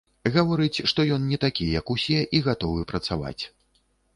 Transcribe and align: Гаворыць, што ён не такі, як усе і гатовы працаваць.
Гаворыць, 0.35 0.83
што 0.91 1.05
ён 1.17 1.27
не 1.33 1.37
такі, 1.45 1.67
як 1.79 1.91
усе 1.97 2.19
і 2.39 2.41
гатовы 2.49 2.89
працаваць. 2.93 3.39